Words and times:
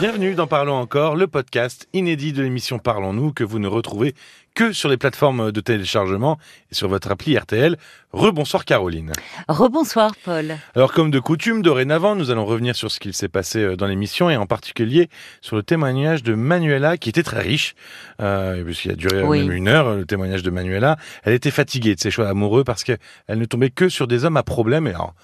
Bienvenue 0.00 0.34
dans 0.34 0.46
Parlons 0.46 0.76
encore, 0.76 1.14
le 1.14 1.26
podcast 1.26 1.86
inédit 1.92 2.32
de 2.32 2.42
l'émission 2.42 2.78
Parlons-nous 2.78 3.34
que 3.34 3.44
vous 3.44 3.58
ne 3.58 3.68
retrouvez 3.68 4.14
que 4.54 4.72
sur 4.72 4.88
les 4.88 4.96
plateformes 4.96 5.52
de 5.52 5.60
téléchargement 5.60 6.38
et 6.70 6.74
sur 6.74 6.88
votre 6.88 7.10
appli 7.10 7.36
RTL. 7.38 7.76
Rebonsoir 8.12 8.64
Caroline. 8.64 9.12
Rebonsoir 9.48 10.12
Paul. 10.24 10.56
Alors 10.74 10.92
comme 10.92 11.10
de 11.10 11.20
coutume, 11.20 11.62
dorénavant, 11.62 12.16
nous 12.16 12.30
allons 12.30 12.44
revenir 12.44 12.74
sur 12.74 12.90
ce 12.90 12.98
qu'il 12.98 13.14
s'est 13.14 13.28
passé 13.28 13.60
euh, 13.60 13.76
dans 13.76 13.86
l'émission 13.86 14.28
et 14.30 14.36
en 14.36 14.46
particulier 14.46 15.08
sur 15.40 15.54
le 15.56 15.62
témoignage 15.62 16.22
de 16.24 16.34
Manuela 16.34 16.96
qui 16.96 17.08
était 17.08 17.22
très 17.22 17.40
riche, 17.40 17.74
euh, 18.20 18.64
puisqu'il 18.64 18.90
a 18.90 18.94
duré 18.96 19.22
Oui. 19.22 19.40
même 19.40 19.52
une 19.52 19.68
heure 19.68 19.94
le 19.94 20.04
témoignage 20.06 20.42
de 20.42 20.50
Manuela. 20.50 20.96
Elle 21.22 21.34
était 21.34 21.52
fatiguée 21.52 21.94
de 21.94 22.00
ses 22.00 22.10
choix 22.10 22.28
amoureux 22.28 22.64
parce 22.64 22.82
qu'elle 22.82 22.98
ne 23.28 23.44
tombait 23.44 23.70
que 23.70 23.88
sur 23.88 24.08
des 24.08 24.24
hommes 24.24 24.36
à 24.36 24.42
problème 24.42 24.86
et 24.88 24.90
alors, 24.90 25.14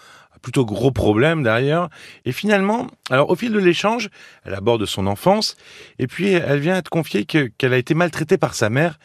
plutôt 0.43 0.65
gros 0.65 0.93
problème 0.93 1.43
derrière. 1.43 1.88
Et 2.24 2.30
finalement, 2.30 2.87
alors 3.11 3.30
au 3.30 3.34
fil 3.34 3.51
de 3.52 3.59
l'échange, 3.59 4.11
elle 4.45 4.55
aborde 4.55 4.87
son 4.87 5.09
enfance 5.09 5.56
et 5.98 6.06
puis 6.06 6.29
elle 6.34 6.61
vient 6.61 6.80
te 6.83 6.88
confier 6.88 7.24
que- 7.24 7.51
qu'elle 7.59 7.73
a 7.73 7.79
été 7.79 7.95
maltraitée 7.95 8.38
par 8.38 8.55
sa 8.55 8.70
mère. 8.70 9.01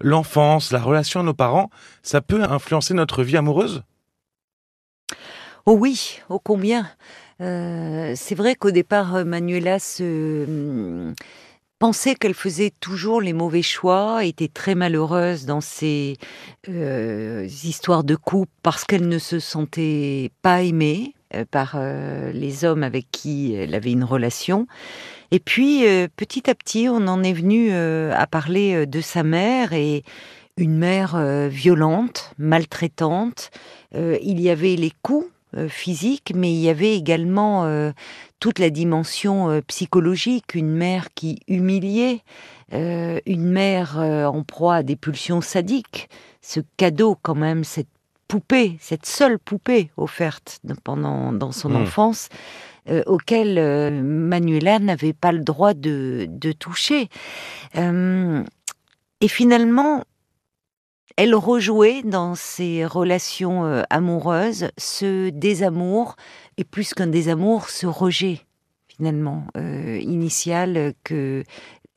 L'enfance, 0.00 0.72
la 0.72 0.80
relation 0.80 1.20
à 1.20 1.22
nos 1.22 1.34
parents, 1.34 1.70
ça 2.02 2.20
peut 2.20 2.42
influencer 2.42 2.94
notre 2.94 3.22
vie 3.22 3.36
amoureuse? 3.36 3.82
Oh 5.66 5.76
oui, 5.78 6.20
ô 6.28 6.38
combien. 6.38 6.88
Euh, 7.40 8.14
c'est 8.16 8.34
vrai 8.34 8.54
qu'au 8.54 8.70
départ, 8.70 9.16
euh, 9.16 9.24
Manuela 9.24 9.78
se 9.78 10.44
hum, 10.44 11.14
pensait 11.78 12.14
qu'elle 12.14 12.34
faisait 12.34 12.72
toujours 12.80 13.20
les 13.20 13.32
mauvais 13.32 13.62
choix, 13.62 14.24
était 14.24 14.48
très 14.48 14.74
malheureuse 14.74 15.44
dans 15.44 15.60
ses 15.60 16.16
euh, 16.68 17.46
histoires 17.46 18.02
de 18.02 18.16
couple 18.16 18.50
parce 18.62 18.84
qu'elle 18.84 19.08
ne 19.08 19.18
se 19.18 19.40
sentait 19.40 20.30
pas 20.42 20.62
aimée 20.62 21.14
par 21.50 21.78
les 22.32 22.64
hommes 22.64 22.82
avec 22.82 23.10
qui 23.12 23.52
elle 23.52 23.74
avait 23.74 23.92
une 23.92 24.04
relation. 24.04 24.66
Et 25.30 25.40
puis, 25.40 25.86
euh, 25.86 26.08
petit 26.16 26.48
à 26.48 26.54
petit, 26.54 26.88
on 26.88 27.06
en 27.06 27.22
est 27.22 27.32
venu 27.32 27.68
euh, 27.70 28.12
à 28.16 28.26
parler 28.26 28.74
euh, 28.74 28.86
de 28.86 29.00
sa 29.00 29.22
mère 29.22 29.72
et 29.72 30.02
une 30.56 30.76
mère 30.76 31.16
violente, 31.48 32.32
maltraitante. 32.36 33.52
Il 33.94 34.40
y 34.40 34.50
avait 34.50 34.74
les 34.74 34.92
coups 35.02 35.28
physiques, 35.68 36.32
mais 36.34 36.52
il 36.52 36.58
y 36.58 36.68
avait 36.68 36.96
également 36.96 37.64
euh, 37.64 37.92
toute 38.40 38.58
la 38.58 38.68
dimension 38.68 39.50
euh, 39.50 39.60
psychologique, 39.68 40.56
une 40.56 40.70
mère 40.70 41.14
qui 41.14 41.38
humiliait, 41.46 42.22
euh, 42.72 43.20
une 43.24 43.44
mère 43.44 43.98
en 43.98 44.42
proie 44.42 44.76
à 44.76 44.82
des 44.82 44.96
pulsions 44.96 45.40
sadiques. 45.40 46.08
Ce 46.42 46.58
cadeau 46.76 47.16
quand 47.22 47.36
même, 47.36 47.62
cette 47.62 47.86
poupée, 48.26 48.76
cette 48.80 49.06
seule 49.06 49.38
poupée 49.38 49.90
offerte 49.96 50.60
pendant 50.82 51.32
dans 51.32 51.52
son 51.52 51.70
Mm. 51.70 51.76
enfance, 51.82 52.28
euh, 52.88 53.02
auquel 53.06 53.58
euh, 53.58 53.90
Manuela 53.90 54.78
n'avait 54.78 55.12
pas 55.12 55.32
le 55.32 55.40
droit 55.40 55.74
de, 55.74 56.28
toucher. 56.58 57.08
Euh, 57.76 58.42
et 59.20 59.28
finalement, 59.28 60.04
elle 61.16 61.34
rejouait 61.34 62.02
dans 62.02 62.34
ses 62.34 62.84
relations 62.86 63.64
euh, 63.64 63.82
amoureuses 63.90 64.68
ce 64.78 65.30
désamour, 65.30 66.16
et 66.56 66.64
plus 66.64 66.94
qu'un 66.94 67.06
désamour, 67.06 67.68
ce 67.68 67.86
rejet, 67.86 68.40
finalement, 68.88 69.46
initial 69.54 70.92
que 71.04 71.44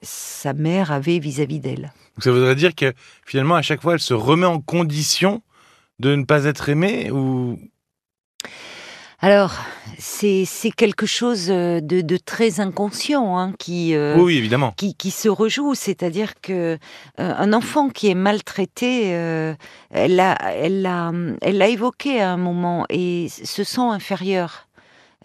sa 0.03 0.53
mère 0.53 0.91
avait 0.91 1.17
vis-à-vis 1.17 1.59
d'elle. 1.59 1.91
Donc 2.15 2.23
ça 2.23 2.31
voudrait 2.31 2.55
dire 2.55 2.75
que 2.75 2.93
finalement, 3.25 3.55
à 3.55 3.63
chaque 3.63 3.81
fois, 3.81 3.93
elle 3.93 3.99
se 3.99 4.13
remet 4.13 4.45
en 4.45 4.59
condition 4.59 5.41
de 5.99 6.15
ne 6.15 6.25
pas 6.25 6.45
être 6.45 6.69
aimée 6.69 7.09
ou 7.11 7.57
Alors, 9.23 9.53
c'est 9.99 10.71
quelque 10.75 11.05
chose 11.05 11.51
euh, 11.51 11.79
de, 11.79 12.01
de 12.01 12.17
très 12.17 12.59
inconscient 12.59 13.37
hein, 13.37 13.53
qui, 13.59 13.93
euh, 13.93 14.17
oui, 14.17 14.37
évidemment. 14.37 14.73
qui, 14.75 14.95
qui 14.95 15.11
se 15.11 15.29
rejoue, 15.29 15.75
c'est-à-dire 15.75 16.33
que 16.41 16.51
euh, 16.53 16.77
un 17.17 17.53
enfant 17.53 17.89
qui 17.89 18.09
est 18.09 18.15
maltraité, 18.15 19.13
euh, 19.13 19.53
elle 19.91 20.15
l'a, 20.15 20.35
elle 20.55 20.81
l'a, 20.81 21.11
elle 21.41 21.59
l'a 21.59 21.67
évoqué 21.67 22.19
à 22.19 22.31
un 22.31 22.37
moment 22.37 22.85
et 22.89 23.27
se 23.29 23.63
sent 23.63 23.81
inférieur, 23.81 24.67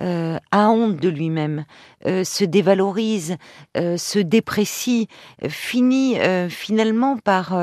euh, 0.00 0.38
a 0.50 0.68
honte 0.68 0.96
de 0.96 1.08
lui-même, 1.08 1.64
euh, 2.04 2.22
se 2.22 2.44
dévalorise, 2.44 3.36
euh, 3.78 3.96
se 3.96 4.18
déprécie, 4.18 5.08
finit 5.48 6.16
finalement 6.50 7.16
par 7.16 7.56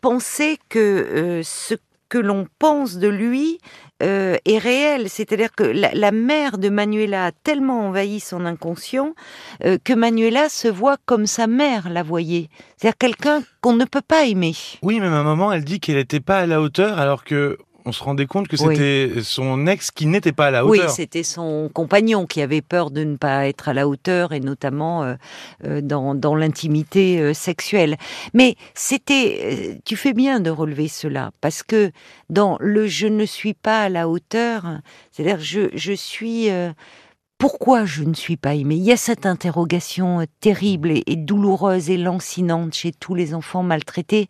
penser 0.00 0.58
que 0.68 1.40
ce 1.42 1.74
que 2.08 2.18
l'on 2.18 2.46
pense 2.58 2.98
de 2.98 3.08
lui 3.08 3.58
euh, 4.02 4.36
est 4.44 4.58
réel. 4.58 5.08
C'est-à-dire 5.08 5.52
que 5.52 5.62
la, 5.62 6.12
mère 6.12 6.58
de 6.58 6.68
Manuela 6.68 7.26
a 7.26 7.32
tellement 7.32 7.86
envahi 7.86 8.20
son 8.20 8.44
inconscient 8.44 9.14
euh, 9.64 9.78
que 9.82 9.92
Manuela 9.92 10.48
se 10.48 10.68
voit 10.68 10.96
comme 11.06 11.26
sa 11.26 11.46
mère 11.46 11.88
la 11.88 12.02
voyait. 12.02 12.48
C'est-à-dire 12.76 12.98
quelqu'un 12.98 13.42
qu'on 13.60 13.74
ne 13.74 13.84
peut 13.84 14.02
pas 14.06 14.26
aimer. 14.26 14.54
Oui, 14.82 15.00
mais 15.00 15.08
ma 15.08 15.22
maman, 15.22 15.52
elle 15.52 15.64
dit 15.64 15.80
qu'elle 15.80 15.96
n'était 15.96 16.20
pas 16.20 16.40
à 16.40 16.46
la 16.46 16.60
hauteur 16.60 16.98
alors 16.98 17.24
que 17.24 17.58
on 17.84 17.92
se 17.92 18.02
rendait 18.02 18.26
compte 18.26 18.48
que 18.48 18.56
Oui. 18.62 18.76
c'était 18.76 19.22
son 19.22 19.66
ex 19.66 19.90
qui 19.90 20.06
n'était 20.06 20.32
pas 20.32 20.46
à 20.46 20.50
la 20.50 20.64
Oui, 20.64 20.78
hauteur. 20.78 20.90
c'était 20.90 21.22
son 21.22 21.70
compagnon 21.72 22.26
qui 22.26 22.40
avait 22.40 22.62
peur 22.62 22.90
de 22.90 23.04
ne 23.04 23.16
pas 23.16 23.46
être 23.48 23.68
à 23.68 23.74
la 23.74 23.88
hauteur 23.88 24.32
et 24.32 24.40
notamment 24.40 25.02
euh, 25.02 25.14
euh, 25.64 25.80
dans, 25.80 26.14
dans 26.14 26.34
l'intimité 26.34 27.20
euh, 27.20 27.34
sexuelle. 27.34 27.96
Mais 28.34 28.56
c'était, 28.74 29.74
euh, 29.74 29.74
tu 29.84 29.96
fais 29.96 30.12
bien 30.12 30.40
de 30.40 30.50
relever 30.50 30.88
cela 30.88 31.32
parce 31.40 31.62
que 31.62 31.90
dans 32.30 32.56
le 32.60 32.86
je 32.86 33.06
ne 33.08 33.24
suis 33.24 33.54
pas 33.54 33.82
à 33.82 33.88
la 33.88 34.08
hauteur, 34.08 34.64
c'est-à-dire 35.10 35.40
je, 35.40 35.68
je 35.74 35.92
suis 35.92 36.48
pourquoi 37.38 37.84
je 37.84 38.04
ne 38.04 38.14
suis 38.14 38.36
pas 38.36 38.54
aimée? 38.54 38.76
Il 38.76 38.84
y 38.84 38.92
a 38.92 38.96
cette 38.96 39.26
interrogation 39.26 40.24
terrible 40.40 40.92
et 40.92 41.16
douloureuse 41.16 41.90
et 41.90 41.96
lancinante 41.96 42.72
chez 42.74 42.92
tous 42.92 43.16
les 43.16 43.34
enfants 43.34 43.64
maltraités. 43.64 44.28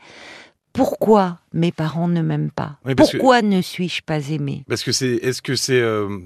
Pourquoi 0.72 1.38
mes 1.52 1.72
parents 1.72 2.08
ne 2.08 2.22
m'aiment 2.22 2.50
pas? 2.50 2.78
Oui, 2.84 2.94
que- 2.94 3.02
Pourquoi 3.02 3.42
ne 3.42 3.60
suis-je 3.60 4.02
pas 4.02 4.28
aimée? 4.30 4.64
Parce 4.68 4.82
que 4.82 4.92
c'est, 4.92 5.14
est-ce 5.16 5.42
que 5.42 5.54
c'est 5.54 5.80
euh, 5.80 6.18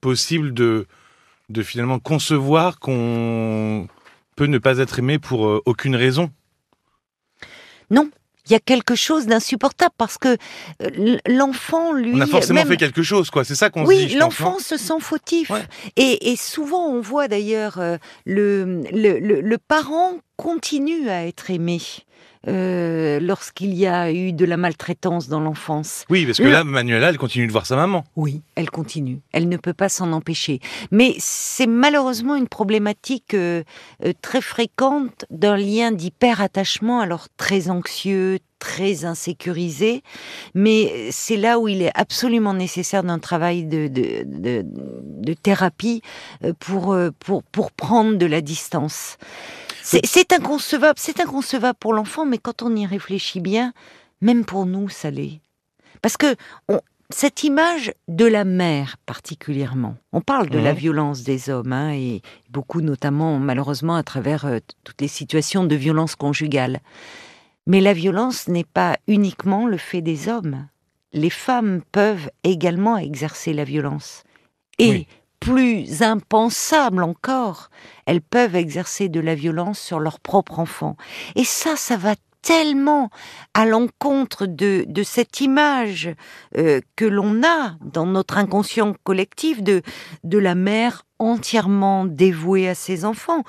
possible 0.00 0.54
de, 0.54 0.86
de 1.50 1.62
finalement 1.62 1.98
concevoir 1.98 2.78
qu'on 2.78 3.86
peut 4.36 4.46
ne 4.46 4.58
pas 4.58 4.78
être 4.78 4.98
aimé 4.98 5.18
pour 5.18 5.46
euh, 5.46 5.62
aucune 5.66 5.94
raison? 5.96 6.30
Non, 7.90 8.08
il 8.46 8.52
y 8.52 8.54
a 8.54 8.60
quelque 8.60 8.94
chose 8.94 9.26
d'insupportable 9.26 9.94
parce 9.98 10.16
que 10.16 10.36
euh, 10.82 11.18
l'enfant, 11.28 11.92
lui, 11.92 12.12
On 12.14 12.20
a 12.20 12.26
forcément 12.26 12.60
même- 12.60 12.68
fait 12.68 12.78
quelque 12.78 13.02
chose, 13.02 13.30
quoi. 13.30 13.44
C'est 13.44 13.54
ça 13.54 13.68
qu'on 13.68 13.84
se 13.84 13.88
oui, 13.88 14.06
dit. 14.06 14.08
je 14.08 14.18
pense, 14.18 14.40
non 14.40 14.46
l'enfant 14.46 14.58
se 14.58 14.76
sent 14.78 15.00
fautif. 15.00 15.50
Ouais. 15.50 15.62
Et, 15.96 16.32
et 16.32 16.36
souvent, 16.36 16.86
on 16.86 17.00
voit 17.02 17.28
d'ailleurs 17.28 17.78
le, 18.24 18.82
le, 18.90 19.18
le- 19.20 19.40
le 19.42 19.58
parent 19.58 20.14
continue 20.36 21.08
à 21.10 21.26
être 21.26 21.50
aimé 21.50 21.80
euh, 22.48 23.20
lorsqu'il 23.20 23.74
y 23.74 23.86
a 23.86 24.12
eu 24.12 24.32
de 24.32 24.44
la 24.44 24.56
maltraitance 24.56 25.28
dans 25.28 25.40
l'enfance. 25.40 26.04
Oui, 26.10 26.26
parce 26.26 26.38
que 26.38 26.44
là, 26.44 26.64
Manuela, 26.64 27.08
elle 27.10 27.18
continue 27.18 27.46
de 27.46 27.52
voir 27.52 27.66
sa 27.66 27.76
maman. 27.76 28.04
Oui, 28.16 28.42
elle 28.54 28.70
continue. 28.70 29.20
Elle 29.32 29.48
ne 29.48 29.56
peut 29.56 29.72
pas 29.72 29.88
s'en 29.88 30.12
empêcher. 30.12 30.60
Mais 30.90 31.14
c'est 31.18 31.66
malheureusement 31.66 32.34
une 32.34 32.48
problématique 32.48 33.34
euh, 33.34 33.62
euh, 34.04 34.12
très 34.22 34.40
fréquente 34.40 35.24
d'un 35.30 35.56
lien 35.56 35.92
d'hyper-attachement, 35.92 37.00
alors 37.00 37.28
très 37.36 37.70
anxieux, 37.70 38.38
très 38.58 39.04
insécurisé. 39.04 40.02
Mais 40.54 41.10
c'est 41.10 41.36
là 41.36 41.58
où 41.58 41.68
il 41.68 41.82
est 41.82 41.92
absolument 41.94 42.54
nécessaire 42.54 43.02
d'un 43.02 43.18
travail 43.18 43.64
de, 43.64 43.88
de, 43.88 44.24
de, 44.24 44.64
de 44.64 45.32
thérapie 45.34 46.02
euh, 46.44 46.52
pour, 46.58 46.96
pour, 47.18 47.42
pour 47.42 47.72
prendre 47.72 48.16
de 48.16 48.26
la 48.26 48.40
distance. 48.40 49.16
C'est 49.82 50.32
inconcevable, 50.32 50.98
c'est 50.98 51.20
inconcevable 51.20 51.78
pour 51.78 51.92
l'enfant, 51.92 52.24
mais 52.24 52.38
quand 52.38 52.62
on 52.62 52.74
y 52.74 52.86
réfléchit 52.86 53.40
bien, 53.40 53.72
même 54.20 54.44
pour 54.44 54.66
nous, 54.66 54.88
ça 54.88 55.10
l'est. 55.10 55.40
Parce 56.00 56.16
que 56.16 56.36
on, 56.68 56.80
cette 57.10 57.44
image 57.44 57.92
de 58.08 58.24
la 58.24 58.44
mère 58.44 58.96
particulièrement, 59.04 59.96
on 60.12 60.20
parle 60.20 60.48
de 60.48 60.58
la 60.58 60.72
violence 60.72 61.22
des 61.22 61.50
hommes, 61.50 61.72
hein, 61.72 61.92
et 61.92 62.22
beaucoup 62.50 62.80
notamment 62.80 63.38
malheureusement 63.38 63.96
à 63.96 64.02
travers 64.02 64.46
euh, 64.46 64.58
toutes 64.84 65.00
les 65.00 65.08
situations 65.08 65.64
de 65.64 65.76
violence 65.76 66.16
conjugale. 66.16 66.80
Mais 67.66 67.80
la 67.80 67.92
violence 67.92 68.48
n'est 68.48 68.64
pas 68.64 68.96
uniquement 69.06 69.66
le 69.66 69.76
fait 69.76 70.00
des 70.00 70.28
hommes. 70.28 70.66
Les 71.12 71.30
femmes 71.30 71.82
peuvent 71.92 72.30
également 72.42 72.96
exercer 72.96 73.52
la 73.52 73.64
violence. 73.64 74.24
Et 74.78 74.90
Oui. 74.90 75.06
Plus 75.44 76.02
impensable 76.02 77.02
encore, 77.02 77.70
elles 78.06 78.20
peuvent 78.22 78.56
exercer 78.56 79.08
de 79.08 79.20
la 79.20 79.34
violence 79.34 79.78
sur 79.80 79.98
leur 80.00 80.20
propre 80.20 80.58
enfant. 80.58 80.96
Et 81.36 81.44
ça, 81.44 81.76
ça 81.76 81.96
va 81.96 82.14
tellement 82.42 83.10
à 83.54 83.66
l'encontre 83.66 84.46
de, 84.46 84.84
de 84.88 85.02
cette 85.02 85.40
image 85.40 86.10
euh, 86.56 86.80
que 86.96 87.04
l'on 87.04 87.42
a 87.44 87.76
dans 87.84 88.06
notre 88.06 88.36
inconscient 88.38 88.94
collectif 89.04 89.62
de, 89.62 89.82
de 90.24 90.38
la 90.38 90.54
mère 90.56 91.04
entièrement 91.20 92.04
dévouée 92.04 92.68
à 92.68 92.74
ses 92.74 93.04
enfants, 93.04 93.44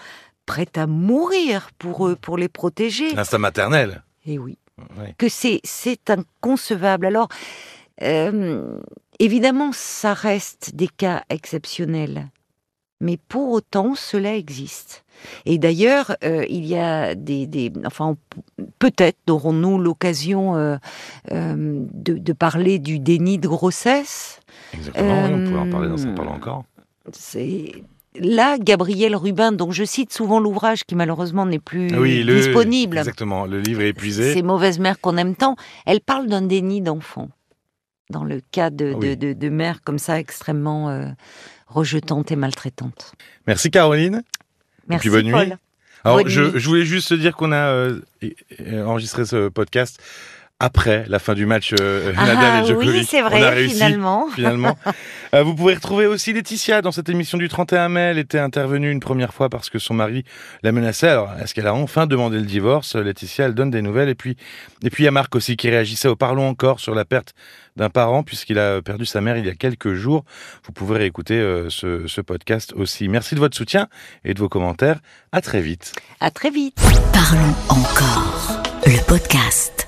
prête 0.45 0.77
à 0.77 0.85
mourir 0.85 1.69
pour 1.79 2.07
eux, 2.07 2.15
pour 2.15 2.37
les 2.37 2.49
protéger. 2.49 3.13
L'instinct 3.13 3.39
maternel. 3.39 4.03
Et 4.25 4.37
oui 4.37 4.57
Ouais. 4.99 5.13
que 5.19 5.29
c'est 5.29 5.61
c'est 5.63 6.09
inconcevable. 6.09 7.05
Alors 7.05 7.27
euh, 8.01 8.79
évidemment, 9.23 9.71
ça 9.71 10.13
reste 10.13 10.75
des 10.75 10.87
cas 10.87 11.23
exceptionnels, 11.29 12.29
mais 12.99 13.17
pour 13.17 13.51
autant, 13.51 13.95
cela 13.95 14.35
existe. 14.35 15.03
Et 15.45 15.57
d'ailleurs, 15.57 16.15
euh, 16.23 16.45
il 16.49 16.65
y 16.65 16.77
a 16.77 17.15
des, 17.15 17.47
des 17.47 17.71
enfin, 17.85 18.17
peut-être 18.79 19.17
aurons-nous 19.29 19.77
l'occasion 19.77 20.55
euh, 20.55 20.77
euh, 21.31 21.85
de, 21.93 22.13
de, 22.13 22.33
parler 22.33 22.79
du 22.79 22.99
déni 22.99 23.37
de 23.37 23.47
grossesse. 23.47 24.39
Exactement, 24.73 25.25
oui, 25.25 25.33
on 25.33 25.49
pourrait 25.49 25.61
en 25.61 25.69
parler 25.69 25.89
dans 25.89 25.97
cette 25.97 26.15
parole 26.15 26.33
encore. 26.33 26.65
C'est 27.11 27.83
là, 28.15 28.57
Gabrielle 28.57 29.15
Rubin, 29.15 29.51
dont 29.51 29.71
je 29.71 29.83
cite 29.83 30.13
souvent 30.13 30.39
l'ouvrage 30.39 30.83
qui 30.83 30.95
malheureusement 30.95 31.45
n'est 31.45 31.59
plus 31.59 31.95
oui, 31.97 32.23
le, 32.23 32.35
disponible. 32.35 32.97
Exactement, 32.97 33.45
le 33.45 33.59
livre 33.59 33.81
est 33.81 33.89
épuisé. 33.89 34.33
Ces 34.33 34.43
mauvaises 34.43 34.79
mères 34.79 34.99
qu'on 34.99 35.17
aime 35.17 35.35
tant. 35.35 35.55
Elle 35.85 36.01
parle 36.01 36.27
d'un 36.27 36.41
déni 36.41 36.81
d'enfant. 36.81 37.29
Dans 38.13 38.23
le 38.23 38.41
cas 38.51 38.69
de, 38.69 38.93
ah 38.95 39.15
de, 39.15 39.33
de, 39.33 39.49
mères 39.49 39.81
comme 39.83 39.97
ça 39.97 40.19
extrêmement 40.19 40.89
euh, 40.89 41.07
rejetantes 41.67 42.31
et 42.31 42.35
maltraitantes. 42.35 43.13
Merci 43.47 43.71
Caroline. 43.71 44.21
Merci 44.87 45.07
et 45.07 45.09
puis 45.09 45.21
bonne 45.21 45.31
Paul. 45.31 45.47
nuit. 45.47 45.53
Alors, 46.03 46.27
je, 46.27 46.59
je, 46.59 46.67
voulais 46.67 46.85
juste 46.85 47.09
te 47.09 47.13
dire 47.15 47.35
qu'on 47.35 47.51
a 47.51 47.71
euh, 47.71 48.01
enregistré 48.85 49.25
ce 49.25 49.49
podcast 49.49 49.99
après 50.63 51.03
la 51.09 51.19
fin 51.19 51.33
du 51.33 51.45
match 51.45 51.73
euh, 51.77 52.13
ah, 52.15 52.25
Nadal 52.25 52.63
et 52.63 52.67
Djokovic. 52.67 52.89
Oui, 52.89 53.03
c'est 53.05 53.21
vrai, 53.21 53.41
On 53.41 53.43
a 53.43 53.49
réussi, 53.49 53.75
finalement. 53.75 54.27
finalement. 54.33 54.77
euh, 55.35 55.43
vous 55.43 55.55
pouvez 55.55 55.73
retrouver 55.73 56.05
aussi 56.05 56.31
Laetitia 56.31 56.81
dans 56.81 56.93
cette 56.93 57.09
émission 57.09 57.37
du 57.37 57.49
31 57.49 57.89
mai. 57.89 57.99
Elle 57.99 58.17
était 58.17 58.39
intervenue 58.39 58.89
une 58.89 59.01
première 59.01 59.33
fois 59.33 59.49
parce 59.49 59.69
que 59.69 59.77
son 59.77 59.93
mari 59.93 60.23
la 60.63 60.71
menaçait. 60.71 61.09
Alors, 61.09 61.33
est-ce 61.41 61.53
qu'elle 61.53 61.67
a 61.67 61.73
enfin 61.73 62.07
demandé 62.07 62.37
le 62.37 62.45
divorce? 62.45 62.95
Laetitia, 62.95 63.45
elle 63.45 63.55
donne 63.55 63.71
des 63.71 63.81
nouvelles. 63.81 64.07
Et 64.07 64.15
puis, 64.15 64.37
et 64.83 64.89
puis 64.89 65.03
il 65.03 65.05
y 65.05 65.09
a 65.09 65.11
Marc 65.11 65.35
aussi 65.35 65.57
qui 65.57 65.69
réagissait 65.69 66.07
au 66.07 66.15
Parlons 66.15 66.47
encore 66.47 66.79
sur 66.79 66.95
la 66.95 67.03
perte 67.03 67.33
d'un 67.75 67.89
parent 67.89 68.23
puisqu'il 68.23 68.57
a 68.57 68.81
perdu 68.81 69.05
sa 69.05 69.19
mère 69.19 69.35
il 69.35 69.45
y 69.45 69.49
a 69.49 69.55
quelques 69.55 69.95
jours. 69.95 70.23
Vous 70.65 70.71
pouvez 70.71 70.97
réécouter 70.99 71.39
euh, 71.39 71.69
ce, 71.69 72.07
ce 72.07 72.21
podcast 72.21 72.71
aussi. 72.77 73.09
Merci 73.09 73.35
de 73.35 73.41
votre 73.41 73.57
soutien 73.57 73.87
et 74.23 74.33
de 74.33 74.39
vos 74.39 74.47
commentaires. 74.47 74.99
À 75.33 75.41
très 75.41 75.59
vite. 75.59 75.93
À 76.21 76.31
très 76.31 76.51
vite. 76.51 76.77
Parlons 77.11 77.53
encore. 77.67 78.63
Le 78.85 79.05
podcast. 79.05 79.82